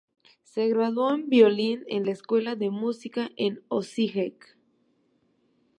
[0.41, 4.57] Se graduó en violín en la Escuela de Música en Osijek.